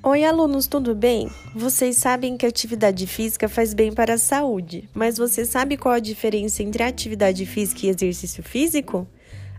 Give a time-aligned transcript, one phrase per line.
[0.00, 1.28] Oi, alunos, tudo bem?
[1.52, 5.98] Vocês sabem que atividade física faz bem para a saúde, mas você sabe qual a
[5.98, 9.08] diferença entre atividade física e exercício físico?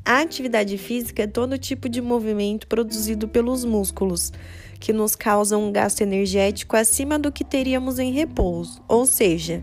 [0.05, 4.31] A atividade física é todo tipo de movimento produzido pelos músculos,
[4.79, 9.61] que nos causam um gasto energético acima do que teríamos em repouso, ou seja,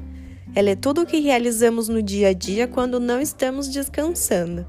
[0.55, 4.67] ela é tudo o que realizamos no dia a dia quando não estamos descansando.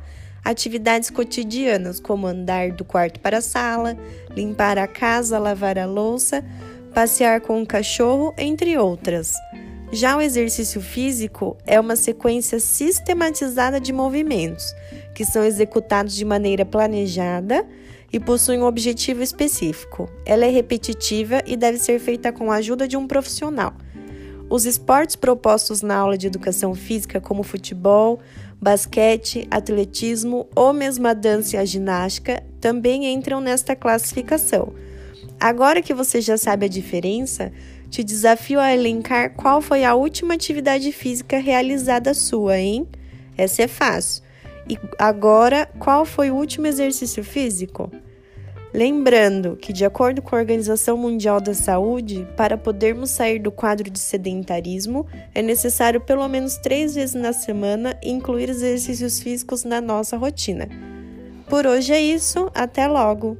[0.47, 3.97] Atividades cotidianas, como andar do quarto para a sala,
[4.33, 6.41] limpar a casa, lavar a louça,
[6.93, 9.33] passear com o cachorro, entre outras.
[9.91, 14.73] Já o exercício físico é uma sequência sistematizada de movimentos
[15.13, 17.67] que são executados de maneira planejada
[18.13, 20.09] e possuem um objetivo específico.
[20.25, 23.73] Ela é repetitiva e deve ser feita com a ajuda de um profissional.
[24.49, 28.19] Os esportes propostos na aula de educação física, como futebol,
[28.61, 34.73] basquete, atletismo ou mesmo a dança e a ginástica, também entram nesta classificação.
[35.39, 37.51] Agora que você já sabe a diferença,
[37.89, 42.87] te desafio a elencar qual foi a última atividade física realizada sua, hein?
[43.37, 44.23] Essa é fácil.
[44.69, 47.91] E agora, qual foi o último exercício físico?
[48.77, 53.89] Lembrando que, de acordo com a Organização Mundial da Saúde, para podermos sair do quadro
[53.89, 60.15] de sedentarismo, é necessário pelo menos três vezes na semana incluir exercícios físicos na nossa
[60.15, 60.69] rotina.
[61.49, 63.35] Por hoje é isso, até logo!